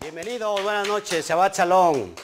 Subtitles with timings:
[0.00, 2.14] Bienvenidos, buenas noches, Shabbat Shalom.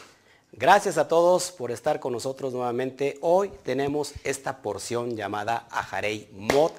[0.51, 3.19] Gracias a todos por estar con nosotros nuevamente.
[3.21, 6.73] Hoy tenemos esta porción llamada Ajarei Mod.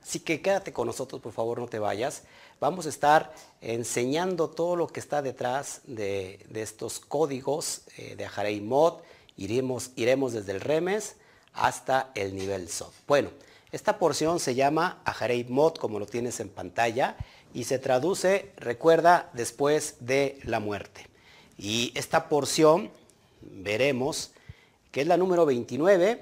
[0.00, 2.22] Así que quédate con nosotros, por favor, no te vayas.
[2.60, 8.60] Vamos a estar enseñando todo lo que está detrás de, estos códigos eh, de Ajarei
[8.60, 9.00] Mod.
[9.36, 11.16] Iremos, iremos desde el remes
[11.52, 12.92] hasta el nivel SOT.
[13.08, 13.30] Bueno,
[13.72, 17.16] esta porción se llama Ajarei Mod, como lo tienes en pantalla,
[17.54, 21.06] y se traduce, recuerda, después de la muerte.
[21.56, 22.90] Y esta porción
[23.40, 24.32] veremos
[24.90, 26.20] que es la número 29.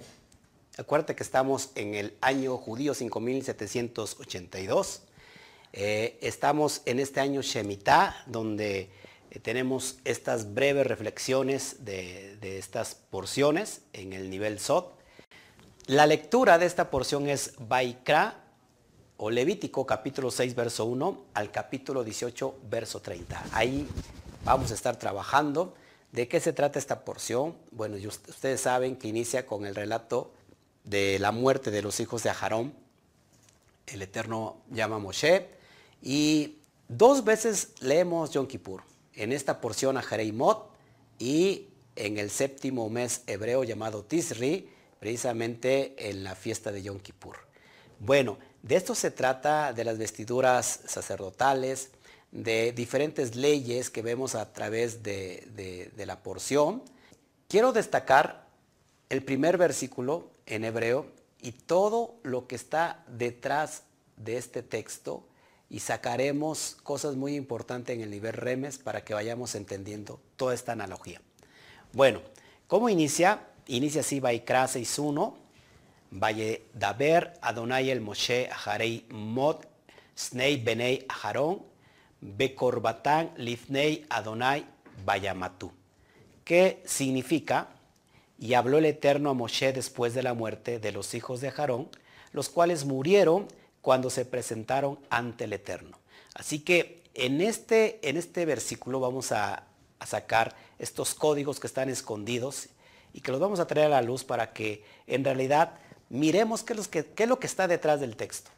[0.77, 5.03] Acuérdate que estamos en el año judío 5782.
[5.73, 8.91] Eh, estamos en este año Shemitah, donde
[9.31, 14.93] eh, tenemos estas breves reflexiones de, de, estas porciones en el nivel Sot.
[15.87, 18.42] La lectura de esta porción es Baikra
[19.25, 23.45] o Levítico capítulo 6 verso 1 al capítulo 18 verso 30.
[23.53, 23.87] Ahí
[24.45, 25.75] vamos a estar trabajando.
[26.11, 27.55] ¿De qué se trata esta porción?
[27.70, 30.33] Bueno, ustedes saben que inicia con el relato
[30.83, 32.75] de la muerte de los hijos de Aharón.
[33.87, 35.50] El Eterno llama a Moshe
[36.03, 38.83] y dos veces leemos Yom Kippur.
[39.15, 40.69] En esta porción a Mot
[41.20, 47.37] y en el séptimo mes hebreo llamado Tisri, precisamente en la fiesta de Yom Kippur.
[48.00, 51.91] Bueno, de esto se trata de las vestiduras sacerdotales,
[52.31, 56.83] de diferentes leyes que vemos a través de, la porción.
[57.49, 58.47] Quiero destacar
[59.11, 61.07] el primer versículo en hebreo
[61.41, 63.83] y todo lo que está detrás
[64.17, 65.25] de este texto
[65.69, 70.73] y sacaremos cosas muy importantes en el nivel remes para que vayamos entendiendo toda esta
[70.73, 71.21] analogía.
[71.93, 72.23] Bueno,
[72.69, 73.49] ¿cómo inicia?
[73.67, 75.35] Inicia así Vaikra 6.1,
[76.13, 79.65] Valle Daber Adonai el Moshe Aharei Mod
[80.17, 81.63] Snei Benei Aharon
[82.21, 84.65] Bekorbatán Lifnei Adonai
[85.05, 85.73] Bayamatu.
[86.45, 87.69] ¿Qué significa?
[88.39, 91.89] Y habló el Eterno a Moshe después de la muerte de los hijos de Aarón,
[92.33, 93.49] los cuales murieron
[93.81, 95.99] cuando se presentaron ante el Eterno.
[96.34, 99.65] Así que en este, en este versículo vamos a,
[100.05, 102.71] sacar estos códigos que están escondidos
[103.12, 105.75] y que los vamos a traer a la luz para que en realidad
[106.12, 108.50] miremos qué es lo que está detrás del texto.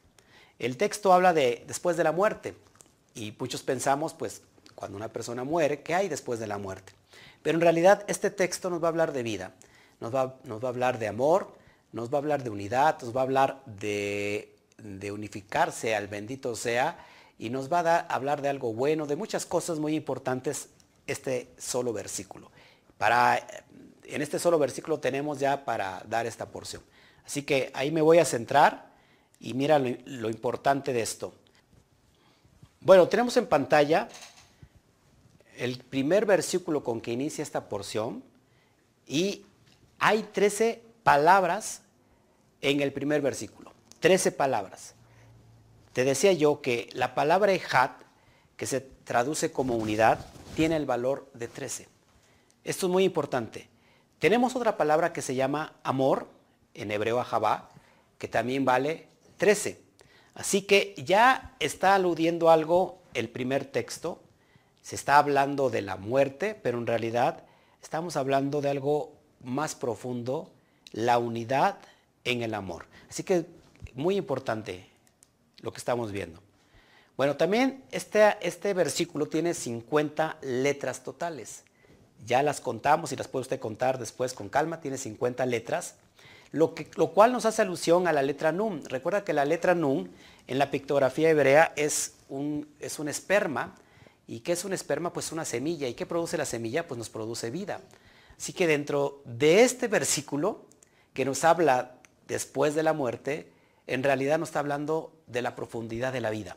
[0.58, 2.54] El texto habla de después de la muerte.
[3.14, 4.42] Y muchos pensamos, pues,
[4.74, 6.92] cuando una persona muere, ¿qué hay después de la muerte?
[7.42, 9.52] Pero en realidad este texto nos va a hablar de vida,
[10.00, 11.54] nos va, a hablar de amor,
[11.92, 14.50] nos va a hablar de unidad, nos va a hablar de,
[15.12, 16.98] unificarse al bendito sea
[17.38, 20.70] y nos va a, hablar de algo bueno, de muchas cosas muy importantes
[21.06, 22.50] este solo versículo.
[22.98, 23.46] Para,
[24.04, 26.82] en este solo versículo tenemos ya para dar esta porción.
[27.24, 28.92] Así que ahí me voy a centrar
[29.40, 31.34] y mira lo importante de esto.
[32.80, 34.08] Bueno, tenemos en pantalla
[35.56, 38.22] el primer versículo con que inicia esta porción
[39.06, 39.46] y
[39.98, 41.82] hay 13 palabras
[42.60, 43.72] en el primer versículo.
[44.00, 44.94] 13 palabras.
[45.92, 47.92] Te decía yo que la palabra ejat,
[48.56, 50.18] que se traduce como unidad,
[50.56, 51.88] tiene el valor de 13.
[52.64, 53.68] Esto es muy importante.
[54.18, 56.28] Tenemos otra palabra que se llama amor,
[56.74, 57.70] en hebreo ajabá,
[58.18, 59.08] que también vale
[59.38, 59.80] 13.
[60.34, 64.20] Así que ya está aludiendo algo el primer texto,
[64.82, 67.44] se está hablando de la muerte, pero en realidad
[67.82, 70.50] estamos hablando de algo más profundo,
[70.92, 71.78] la unidad
[72.24, 72.86] en el amor.
[73.08, 73.46] Así que
[73.94, 74.88] muy importante
[75.60, 76.40] lo que estamos viendo.
[77.16, 81.62] Bueno, también este, este versículo tiene 50 letras totales.
[82.26, 85.94] Ya las contamos y las puede usted contar después con calma, tiene 50 letras
[86.54, 86.72] lo,
[87.12, 88.84] cual nos hace alusión a la letra Nun.
[88.84, 90.10] Recuerda que la letra Nun
[90.46, 93.74] en la pictografía hebrea es un, es un esperma.
[94.28, 95.12] ¿Y qué es un esperma?
[95.12, 95.88] Pues una semilla.
[95.88, 96.86] ¿Y qué produce la semilla?
[96.86, 97.80] Pues nos produce vida.
[98.38, 100.66] Así que dentro de este versículo
[101.12, 101.96] que nos habla
[102.28, 103.50] después de la muerte,
[103.88, 106.56] en realidad nos está hablando de la profundidad de la vida.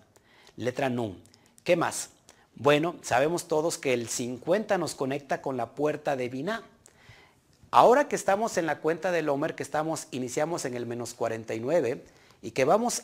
[0.57, 1.19] Letra Nun.
[1.63, 2.11] ¿Qué más?
[2.53, 6.63] Bueno, sabemos todos que el 50 nos conecta con la puerta de Binah.
[7.69, 12.03] Ahora que estamos en la cuenta del Homer, que estamos, iniciamos en el menos 49
[12.41, 13.03] y que vamos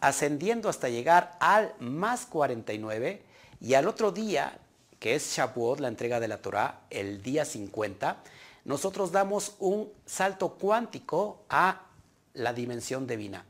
[0.00, 3.22] ascendiendo hasta llegar al más 49
[3.60, 4.58] y al otro día,
[4.98, 8.22] que es Shavuot, la entrega de la Torah, el día 50,
[8.64, 11.82] nosotros damos un salto cuántico a
[12.32, 13.44] la dimensión divina.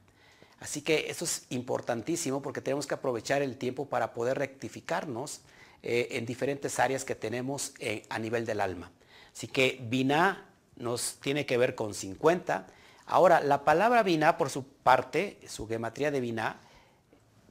[0.58, 5.42] Así que eso es importantísimo porque tenemos que aprovechar el tiempo para poder rectificarnos
[5.82, 8.90] eh, en diferentes áreas que tenemos eh, a nivel del alma.
[9.34, 10.46] Así que Binah
[10.76, 12.66] nos tiene que ver con 50.
[13.06, 16.60] Ahora, la palabra Binah, por su parte, su gematría de Binah,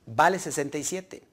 [0.06, 1.24] vale 67.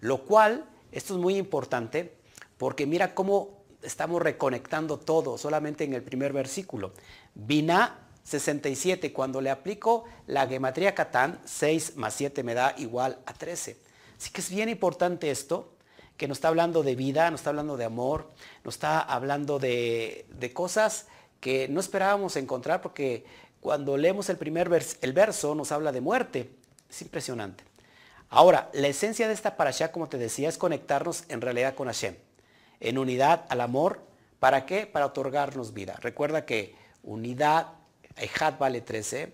[0.00, 2.16] Lo cual, esto es muy importante,
[2.58, 6.92] porque mira cómo estamos reconectando todo solamente en el primer versículo.
[7.34, 13.32] Vina 67, cuando le aplico la gematría Catán, 6 más 7 me da igual a
[13.32, 13.76] 13.
[14.18, 15.75] Así que es bien importante esto,
[16.16, 18.30] que nos está hablando de vida, nos está hablando de amor,
[18.64, 21.06] nos está hablando de, cosas
[21.40, 23.24] que no esperábamos encontrar porque
[23.60, 24.70] cuando leemos el primer
[25.00, 26.50] el verso nos habla de muerte.
[26.88, 27.64] Es impresionante.
[28.30, 32.16] Ahora, la esencia de esta parasha, como te decía, es conectarnos en realidad con Hashem,
[32.80, 34.00] en unidad al amor.
[34.40, 34.86] ¿Para qué?
[34.86, 35.96] Para otorgarnos vida.
[36.00, 37.68] Recuerda que unidad,
[38.16, 39.32] Ejad vale 13,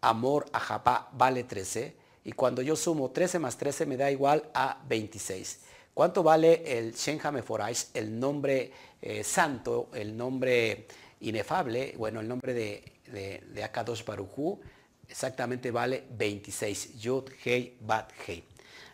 [0.00, 4.78] amor, Ajapá vale 13, y cuando yo sumo 13 más 13 me da igual a
[4.88, 5.60] 26.
[5.94, 8.72] ¿Cuánto vale el Shen Hameforaish, el nombre
[9.02, 10.86] eh, santo, el nombre
[11.20, 11.94] inefable?
[11.98, 14.58] Bueno, el nombre de, de, Akadosh Baruchu
[15.06, 16.98] exactamente vale 26.
[16.98, 18.42] Yud, Hei, Bat, Hei.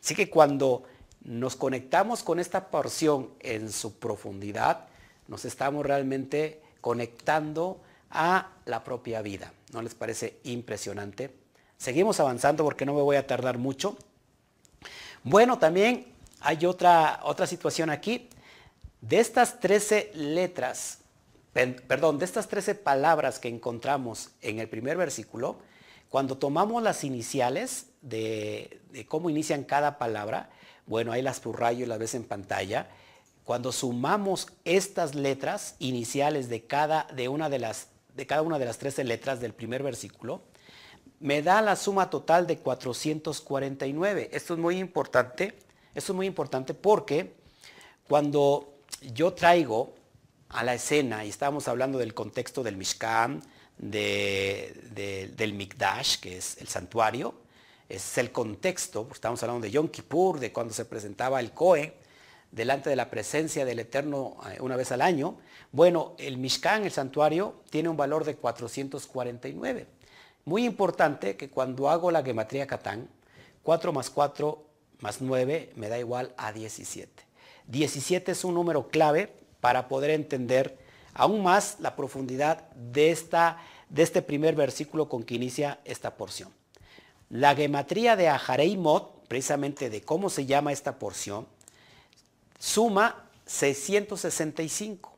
[0.03, 0.83] Así que cuando
[1.23, 4.89] nos conectamos con esta porción en su profundidad,
[5.29, 7.81] nos estamos realmente conectando
[8.11, 9.53] a la propia vida.
[9.73, 11.33] ¿No les parece impresionante?
[11.77, 13.97] Seguimos avanzando porque no me voy a tardar mucho.
[15.23, 18.29] Bueno, también hay otra, otra situación aquí.
[19.00, 20.99] De estas 13 letras,
[21.52, 25.58] perdón, de estas 13 palabras que encontramos en el primer versículo,
[26.08, 30.50] cuando tomamos las iniciales de, cómo inician cada palabra,
[30.87, 32.88] bueno, ahí las subrayo y las ves en pantalla.
[33.44, 38.64] Cuando sumamos estas letras iniciales de cada, de una de las, de cada una de
[38.64, 40.43] las 13 letras del primer versículo,
[41.20, 44.31] me da la suma total de 449.
[44.32, 45.58] Esto es muy importante,
[45.99, 47.35] esto es muy importante porque
[48.06, 48.79] cuando
[49.12, 49.95] yo traigo
[50.49, 53.43] a la escena, y estamos hablando del contexto del Mishkan,
[53.77, 57.35] del Mikdash, que es el santuario,
[57.89, 61.95] es el contexto, estamos hablando de Yom Kippur, de cuando se presentaba el Kohe,
[62.51, 65.37] delante de la presencia del Eterno eh, una vez al año.
[65.73, 69.87] Bueno, el Mishkan, el santuario, tiene un valor de 449.
[70.44, 73.11] Muy importante que cuando hago la gematría Catán,
[73.62, 74.68] 4 más 4
[75.00, 77.11] más 9 me da igual a 17.
[77.67, 80.79] 17 es un número clave para poder entender
[81.15, 83.59] aún más la profundidad de, esta,
[83.89, 86.50] de este primer versículo con que inicia esta porción.
[87.29, 91.47] La gematría de Ahareimot, precisamente de cómo se llama esta porción,
[92.59, 95.12] suma 665.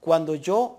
[0.00, 0.78] Cuando yo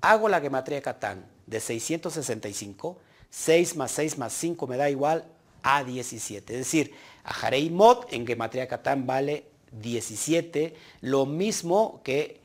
[0.00, 2.98] hago la gematría Catán de 665,
[3.30, 5.24] 6 más 6 más 5 me da igual
[5.62, 6.52] a 17.
[6.52, 12.40] Es decir, a Mod en Gematria Catán vale 17, lo mismo que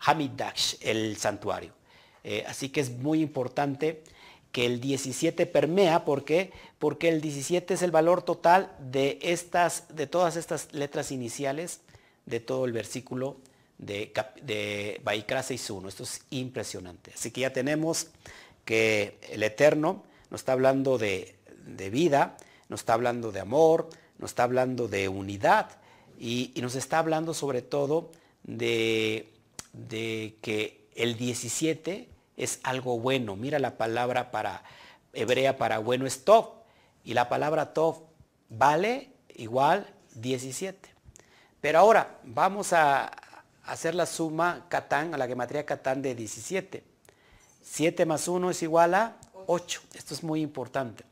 [0.00, 1.72] Hamidash, el santuario.
[2.24, 4.02] Eh, así que es muy importante
[4.52, 6.52] que el 17 permea, ¿por qué?
[6.78, 11.80] Porque el 17 es el valor total de, estas, de todas estas letras iniciales
[12.26, 13.36] de todo el versículo
[13.78, 14.12] de,
[14.42, 15.88] de Baikra 6.1.
[15.88, 17.12] Esto es impresionante.
[17.14, 18.08] Así que ya tenemos
[18.64, 21.34] que el Eterno nos está hablando de,
[21.90, 22.36] vida,
[22.70, 25.68] nos está hablando de amor, nos está hablando de unidad
[26.18, 28.12] y, nos está hablando sobre todo
[28.44, 29.28] de,
[30.40, 33.34] que el 17 es algo bueno.
[33.34, 34.62] Mira la palabra para
[35.12, 36.62] hebrea para bueno es tov
[37.04, 38.04] y la palabra tov
[38.48, 40.88] vale igual 17.
[41.60, 43.10] Pero ahora vamos a
[43.64, 46.84] hacer la suma Catán, a la gematría Catán de 17.
[47.62, 49.80] 7 más 1 es igual a 8.
[49.94, 51.04] Esto es muy importante.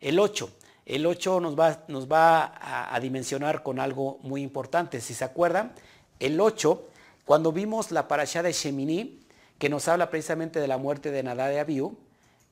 [0.00, 0.50] El 8.
[0.86, 2.54] El 8 nos va,
[2.92, 5.00] a, dimensionar con algo muy importante.
[5.00, 5.72] Si se acuerdan,
[6.20, 6.88] el 8,
[7.24, 9.20] cuando vimos la parasha de Shemini,
[9.58, 11.96] que nos habla precisamente de la muerte de Nadá de Abiú,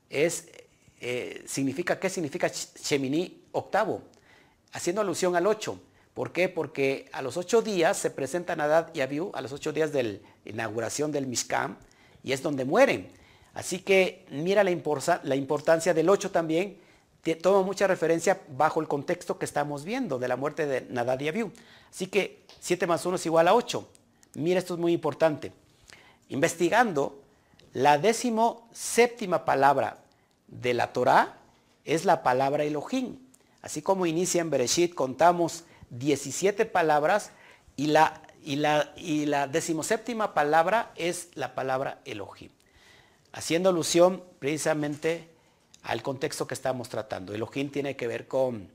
[0.09, 0.47] es,
[0.99, 4.01] eh, significa, ¿qué significa Shemini octavo?
[4.71, 5.79] Haciendo alusión al 8.
[6.13, 6.49] ¿Por qué?
[6.49, 10.03] Porque a los ocho días se presenta Nadad y Abiú, a los ocho días de
[10.03, 11.77] la inauguración del Mishkan,
[12.23, 13.11] y es donde mueren.
[13.53, 16.77] Así que mira la, importancia del 8 también,
[17.41, 21.29] toma mucha referencia bajo el contexto que estamos viendo de la muerte de Nadad y
[21.29, 21.51] Abiú.
[21.89, 23.87] Así que 7 más 1 es igual a 8.
[24.35, 25.51] Mira, esto es muy importante.
[26.29, 27.19] Investigando,
[27.73, 29.97] la décimo séptima palabra
[30.47, 31.37] de la Torá
[31.85, 33.17] es la palabra Elohim.
[33.61, 37.31] Así como inicia en Bereshit, contamos 17 palabras
[37.75, 42.49] y la, y la, y la decimoséptima palabra es la palabra Elohim
[43.33, 45.27] haciendo alusión precisamente
[45.83, 47.33] al contexto que estamos tratando.
[47.33, 48.69] El ojín tiene que ver con,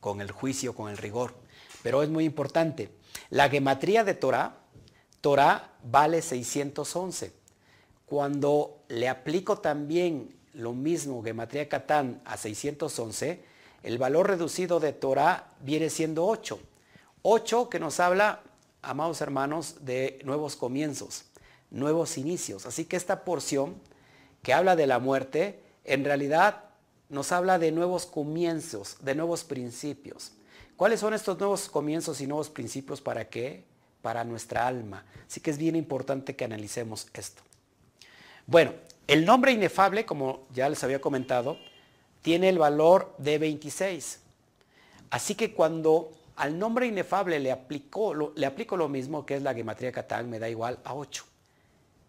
[0.00, 1.34] con el juicio, con el rigor,
[1.82, 2.90] pero es muy importante.
[3.30, 4.56] La gematría de Torah,
[5.20, 7.32] Torah vale 611.
[8.06, 13.42] Cuando le aplico también lo mismo, gematría Catán, a 611,
[13.82, 16.58] el valor reducido de Torah viene siendo 8.
[17.22, 18.42] 8 que nos habla
[18.82, 21.24] amados hermanos, de nuevos comienzos,
[21.70, 22.66] nuevos inicios.
[22.66, 23.76] Así que esta porción
[24.42, 26.64] que habla de la muerte, en realidad
[27.08, 30.32] nos habla de nuevos comienzos, de nuevos principios.
[30.76, 33.64] ¿Cuáles son estos nuevos comienzos y nuevos principios para qué?
[34.02, 35.04] Para nuestra alma.
[35.26, 37.42] Así que es bien importante que analicemos esto.
[38.46, 38.72] Bueno,
[39.06, 41.58] el nombre inefable, como ya les había comentado,
[42.22, 44.20] tiene el valor de 26.
[45.10, 49.54] Así que cuando al nombre inefable le, aplicó, le aplico lo mismo que es la
[49.54, 51.24] gematría Catán, me da igual a 8.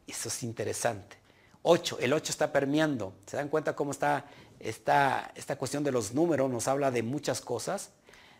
[0.07, 1.18] Eso es interesante.
[1.71, 3.13] 8, el 8 está permeando.
[3.27, 4.25] ¿Se dan cuenta cómo está
[4.59, 6.49] esta, cuestión de los números?
[6.49, 7.91] Nos habla de muchas cosas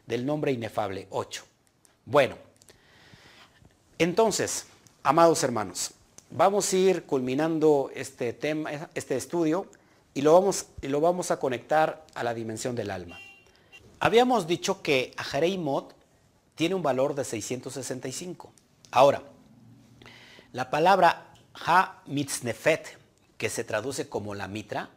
[0.07, 1.43] del nombre inefable, 8.
[2.05, 2.37] Bueno,
[3.99, 4.65] entonces,
[5.03, 5.91] amados hermanos,
[6.31, 9.67] vamos a ir culminando este tema, este estudio
[10.15, 13.19] y lo vamos, y lo vamos a conectar a la dimensión del alma.
[13.99, 15.93] Habíamos dicho que Ajareimot
[16.55, 18.51] tiene un valor de 665.
[18.89, 19.21] Ahora,
[20.51, 22.98] la palabra Ha Mitznefet,
[23.39, 24.89] que se traduce como la mitra,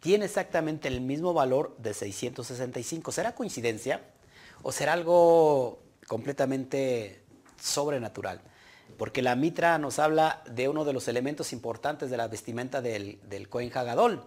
[0.00, 3.12] tiene exactamente el mismo valor de 665.
[3.12, 4.02] ¿Será coincidencia?
[4.62, 7.22] ¿O será algo completamente
[7.60, 8.40] sobrenatural?
[8.96, 13.20] Porque la mitra nos habla de uno de los elementos importantes de la vestimenta del,
[13.28, 14.24] del Kohen Hagadol.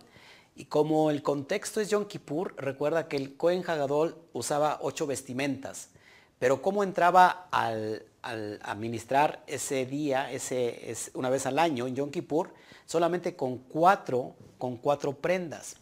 [0.56, 5.90] Y como el contexto es Yom Kippur, recuerda que el Kohen Hagadol usaba ocho vestimentas.
[6.38, 12.12] Pero cómo entraba al, administrar ese día, ese, es una vez al año en Yom
[12.12, 12.54] Kippur,
[12.86, 15.76] solamente con cuatro, con cuatro prendas.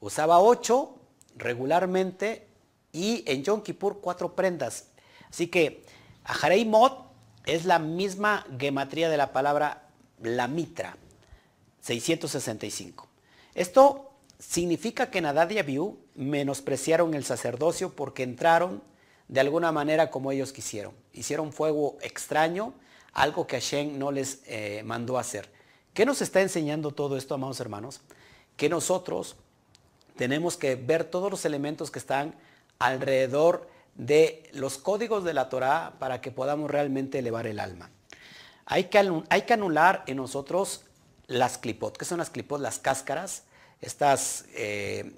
[0.00, 0.96] Usaba ocho
[1.36, 2.46] regularmente
[2.92, 4.88] y en Yom Kippur cuatro prendas.
[5.30, 5.84] Así que
[6.24, 7.06] Aharei Mot
[7.46, 9.88] es la misma gematría de la palabra
[10.22, 10.96] la mitra,
[11.80, 13.08] 665.
[13.54, 18.82] Esto significa que Nadad y Abiú menospreciaron el sacerdocio porque entraron
[19.32, 20.92] de alguna manera como ellos quisieron.
[21.14, 22.74] Hicieron fuego extraño,
[23.14, 25.48] algo que Hashem no les eh, mandó hacer.
[25.94, 28.02] ¿Qué nos está enseñando todo esto, amados hermanos?
[28.58, 29.36] Que nosotros
[30.16, 32.34] tenemos que ver todos los elementos que están
[32.78, 37.88] alrededor de los códigos de la Torah para que podamos realmente elevar el alma.
[38.66, 40.84] Hay que, hay que anular en nosotros
[41.26, 41.96] las clipot.
[41.96, 42.60] ¿Qué son las clipot?
[42.60, 43.44] Las cáscaras,
[43.80, 45.10] estas eh,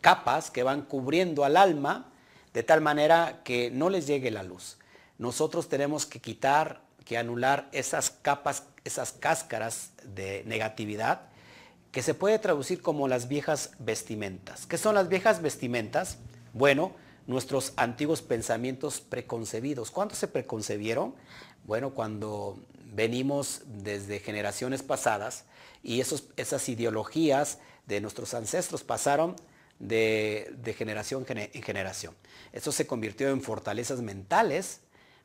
[0.00, 2.08] capas que van cubriendo al alma
[2.52, 4.78] de tal manera que no les llegue la luz.
[5.18, 11.32] Nosotros tenemos que quitar, que anular esas capas, esas cáscaras de negatividad
[11.92, 14.66] que se puede traducir como las viejas vestimentas.
[14.66, 16.16] ¿Qué son las viejas vestimentas?
[16.54, 16.92] Bueno,
[17.26, 19.90] nuestros antiguos pensamientos preconcebidos.
[19.90, 21.14] ¿Cuándo se preconcebieron?
[21.64, 22.58] Bueno, cuando
[22.94, 25.44] venimos desde generaciones pasadas
[25.82, 29.36] y esos, esas ideologías de nuestros ancestros pasaron
[29.78, 32.14] de, generación en generación.
[32.52, 34.80] Eso se convirtió en fortalezas mentales,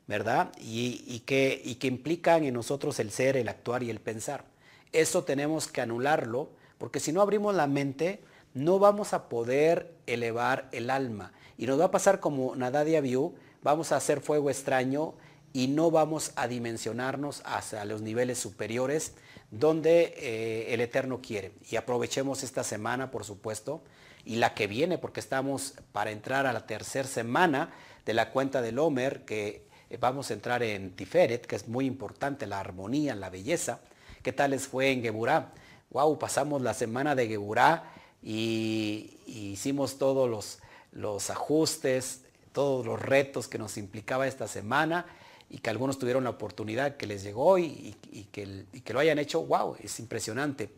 [0.06, 0.52] ¿verdad?
[0.58, 4.44] Y, que, implican en nosotros el ser, el actuar y el pensar.
[4.92, 8.20] Eso tenemos que anularlo, porque si no abrimos la mente,
[8.54, 11.32] no vamos a poder elevar el alma.
[11.58, 15.14] Y nos va a pasar como Nadadia vio, vamos a hacer fuego extraño
[15.52, 19.12] y no vamos a dimensionarnos hacia los niveles superiores
[19.50, 21.52] donde eh, el Eterno quiere.
[21.70, 23.82] Y aprovechemos esta semana, por supuesto,
[24.28, 27.70] y la que viene, porque estamos para entrar a la tercera semana
[28.04, 31.86] de la cuenta del Homer, que eh, vamos a entrar en Tiferet, que es muy
[31.86, 33.80] importante, la armonía, la belleza.
[34.22, 35.52] ¿Qué tal les fue en Geburá?
[35.88, 37.90] Wow, pasamos la semana de Geburá
[38.22, 40.58] y, hicimos todos los,
[40.92, 45.06] los ajustes, todos los retos que nos implicaba esta semana
[45.48, 47.96] y que algunos tuvieron la oportunidad que les llegó y,
[48.30, 50.68] que, que, lo hayan hecho, wow, es impresionante.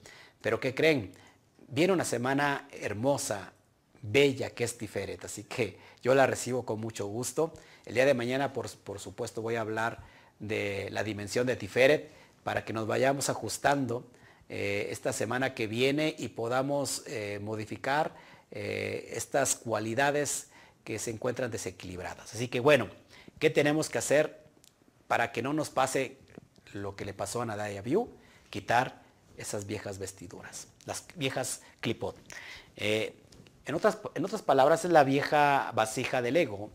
[0.41, 1.11] Pero ¿qué creen?
[1.71, 3.53] Viene una semana hermosa,
[4.03, 7.53] bella, que es Tiferet, así que yo la recibo con mucho gusto.
[7.87, 10.01] El día de mañana, por, supuesto, voy a hablar
[10.39, 12.11] de la dimensión de Tiferet
[12.45, 14.07] para que nos vayamos ajustando
[14.49, 18.15] eh, esta semana que viene y podamos eh, modificar
[18.51, 20.49] eh, estas cualidades
[20.85, 22.35] que se encuentran desequilibradas.
[22.35, 22.89] Así que bueno,
[23.39, 24.41] ¿qué tenemos que hacer?
[25.11, 26.19] para que no nos pase
[26.73, 28.09] lo que le pasó a Nadaya View,
[28.49, 29.03] quitar
[29.37, 32.17] esas viejas vestiduras, las viejas clipot.
[32.77, 33.15] Eh,
[33.67, 36.71] en, otras, en otras palabras, es la vieja vasija del ego,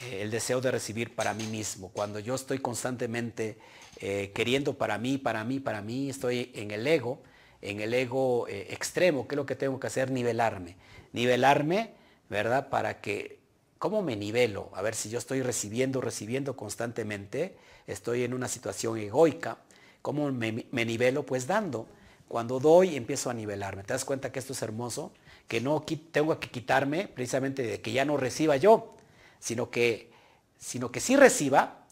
[0.00, 1.90] eh, el deseo de recibir para mí mismo.
[1.90, 3.58] Cuando yo estoy constantemente
[4.00, 7.22] eh, queriendo para mí, para mí, para mí, estoy en el ego,
[7.60, 10.10] en el ego extremo, ¿qué es lo que tengo que hacer?
[10.10, 10.76] Nivelarme.
[11.12, 11.92] Nivelarme,
[12.28, 12.70] ¿verdad?
[12.70, 13.38] Para que,
[13.78, 14.70] ¿cómo me nivelo?
[14.74, 17.56] A ver si yo estoy recibiendo, recibiendo constantemente,
[17.86, 19.58] estoy en una situación egoica,
[20.00, 21.24] ¿cómo me, nivelo?
[21.24, 21.86] Pues dando.
[22.32, 23.82] Cuando doy empiezo a nivelarme.
[23.84, 25.12] ¿Te das cuenta que esto es hermoso?
[25.48, 28.94] Que no tengo que quitarme precisamente de que ya no reciba yo,
[29.38, 30.10] sino que,
[30.58, 31.84] sino que sí reciba,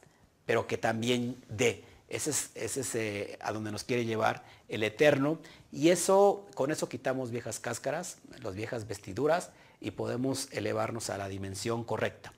[0.47, 1.85] pero que también dé.
[2.09, 5.40] Ese es, eh, a donde nos quiere llevar el Eterno.
[5.73, 11.28] Y eso, con eso quitamos viejas cáscaras, las viejas vestiduras y podemos elevarnos a la
[11.28, 12.32] dimensión correcta.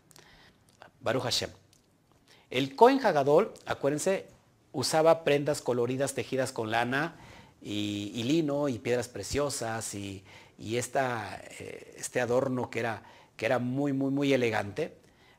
[1.03, 1.51] Baruch Hashem.
[2.51, 4.27] El Cohen Hagadol, acuérdense,
[4.73, 7.15] usaba prendas coloridas tejidas con lana
[7.63, 10.25] y, lino y piedras preciosas y,
[10.59, 13.03] eh, este adorno que era,
[13.37, 14.95] que era muy, muy, muy elegante.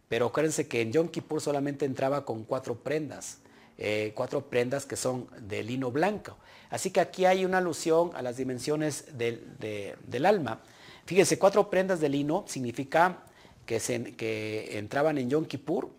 [0.08, 3.40] Pero acuérdense que en Yom Kippur solamente entraba con cuatro prendas.
[3.78, 6.38] Eh, cuatro prendas que son de lino blanco.
[6.70, 10.62] Así que aquí hay una alusión a las dimensiones del, alma.
[11.06, 13.24] Fíjense, cuatro prendas de lino significa
[13.66, 15.90] que, se, que entraban en Yom Kippur.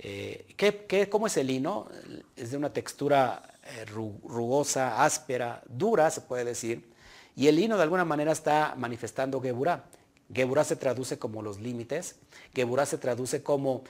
[0.00, 1.88] Eh, ¿qué, cómo es el lino?
[2.36, 6.92] Es de una textura eh, rugosa, áspera, dura, se puede decir.
[7.36, 9.84] Y el lino de alguna manera está manifestando Geburah.
[10.32, 12.16] Geburah se traduce como los límites.
[12.54, 13.84] Geburah se traduce como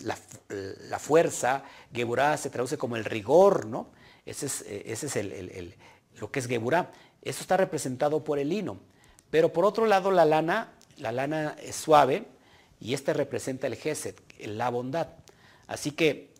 [0.00, 3.88] la, fuerza, Geburah se traduce como el rigor, ¿no?
[4.28, 6.92] Ese es, eh, ese es lo que es Geburah.
[7.22, 8.78] Eso está representado por el lino.
[9.30, 12.26] Pero por otro lado, la lana, la lana es suave
[12.78, 15.08] y este representa el Geset, la bondad.
[15.66, 16.30] Así que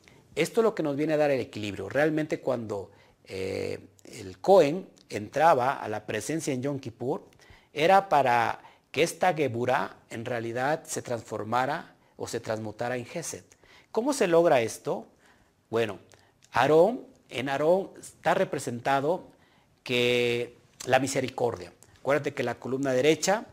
[0.42, 1.88] esto es lo que nos viene a dar el equilibrio.
[1.88, 2.92] Realmente cuando
[3.24, 7.24] eh, el Cohen entraba a la presencia en Yom Kippur,
[7.72, 8.60] era para
[8.92, 13.44] que esta Geburah en realidad se transformara o se transmutara en Geset.
[13.90, 15.06] ¿Cómo se logra esto?
[15.70, 15.98] Bueno,
[16.52, 19.24] Aarón, en Aarón está representado
[19.82, 21.72] que la misericordia.
[21.98, 23.46] Acuérdate que la columna derecha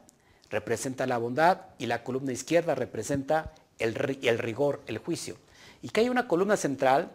[0.51, 5.35] representa la bondad y la columna izquierda representa el, el rigor, el juicio.
[5.85, 7.11] Y que hay una columna central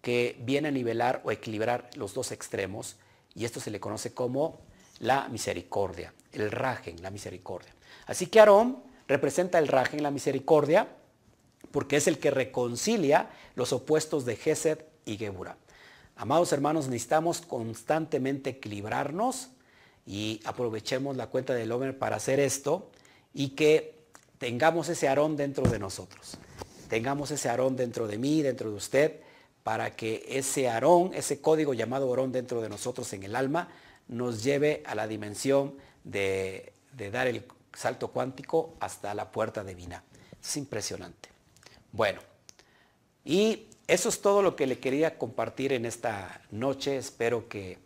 [0.00, 2.94] que viene a nivelar o equilibrar los dos extremos
[3.34, 4.60] y esto se le conoce como
[5.00, 7.74] la misericordia, el rajen, la misericordia.
[8.06, 10.86] Así que Aarón representa el en la misericordia,
[11.72, 15.56] porque es el que reconcilia los opuestos de Gesed y Geburah.
[16.14, 19.48] Amados hermanos, necesitamos constantemente equilibrarnos
[20.06, 22.92] y aprovechemos la cuenta del Homer para hacer esto
[23.32, 24.04] y que
[24.38, 26.38] tengamos ese arón dentro de nosotros.
[26.88, 29.20] Tengamos ese arón dentro de mí, dentro de usted,
[29.62, 33.68] para que ese arón, ese código llamado arón dentro de nosotros en el alma,
[34.08, 36.72] nos lleve a la dimensión de,
[37.10, 40.04] dar el salto cuántico hasta la puerta divina.
[40.42, 41.30] Es impresionante.
[41.92, 42.20] Bueno,
[43.24, 46.98] y eso es todo lo que le quería compartir en esta noche.
[46.98, 47.78] Espero que,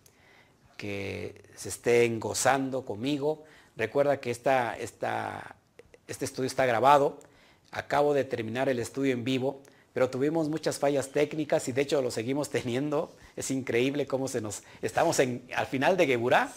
[0.78, 3.44] se estén gozando conmigo.
[3.76, 7.18] Recuerda que esta, este estudio está grabado.
[7.70, 9.62] Acabo de terminar el estudio en vivo
[9.98, 13.10] pero tuvimos muchas fallas técnicas y de hecho lo seguimos teniendo.
[13.34, 14.62] Es increíble cómo se nos...
[14.80, 16.52] Estamos al final de Geburá,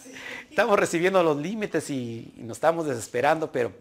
[0.47, 3.71] estamos recibiendo los límites y, nos estamos desesperando, pero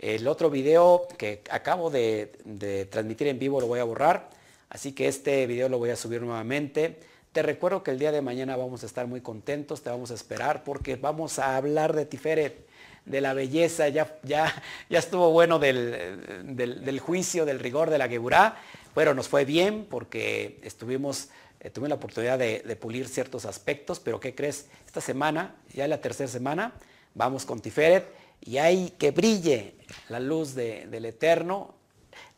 [0.00, 4.30] el otro video que acabo de, de transmitir en vivo lo voy a borrar,
[4.68, 6.98] así que este video lo voy a subir nuevamente.
[7.30, 10.14] Te recuerdo que el día de mañana vamos a estar muy contentos, te vamos a
[10.14, 12.63] esperar porque vamos a hablar de Tiferet
[13.04, 14.52] de la belleza, ya, ya,
[14.88, 18.56] ya estuvo bueno del, juicio, del rigor de la Geburá,
[18.94, 21.28] pero nos fue bien porque estuvimos,
[21.60, 24.66] eh, tuve la oportunidad de, pulir ciertos aspectos, pero ¿qué crees?
[24.86, 26.72] Esta semana, ya la tercera semana,
[27.14, 28.06] vamos con Tiferet
[28.40, 29.74] y hay que brille
[30.08, 31.74] la luz del Eterno.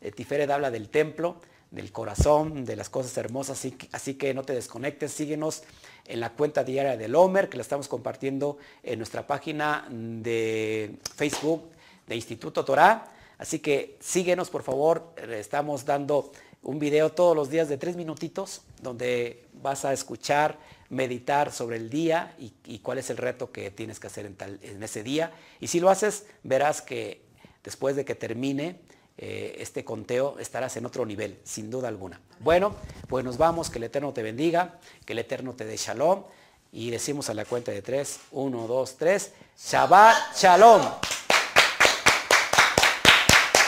[0.01, 1.39] Eh, Tiferet habla del templo,
[1.71, 5.63] del corazón, de las cosas hermosas, así, así que no te desconectes, síguenos
[6.07, 11.69] en la cuenta diaria del Homer, que la estamos compartiendo en nuestra página de Facebook
[12.07, 13.11] de Instituto Torah.
[13.37, 15.13] Así que síguenos, por favor.
[15.29, 16.31] Estamos dando
[16.63, 20.57] un video todos los días de tres minutitos, donde vas a escuchar,
[20.89, 24.81] meditar sobre el día y, cuál es el reto que tienes que hacer en, en
[24.81, 25.31] ese día.
[25.59, 27.21] Y si lo haces, verás que
[27.63, 28.79] después de que termine,
[29.17, 32.19] eh, este conteo estarás en otro nivel, sin duda alguna.
[32.39, 32.75] Bueno,
[33.07, 36.23] pues nos vamos, que el Eterno te bendiga, que el Eterno te dé shalom.
[36.71, 40.81] Y decimos a la cuenta de tres, uno, dos, tres, Shabbat Shalom.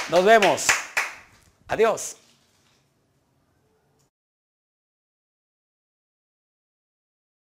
[0.09, 0.67] Nos vemos.
[1.67, 2.18] Adiós.